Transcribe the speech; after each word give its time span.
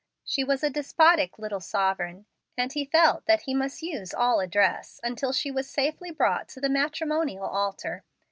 She 0.23 0.43
was 0.43 0.63
a 0.63 0.71
despotic 0.71 1.37
little 1.37 1.59
sovereign, 1.59 2.25
and 2.57 2.73
he 2.73 2.85
felt 2.85 3.27
that 3.27 3.41
he 3.43 3.53
must 3.53 3.83
use 3.83 4.15
all 4.15 4.39
address 4.39 4.99
until 5.03 5.31
she 5.31 5.51
was 5.51 5.69
safely 5.69 6.09
brought 6.09 6.47
to 6.49 6.59
the 6.59 6.69
matrimonial 6.69 7.45
altar. 7.45 8.03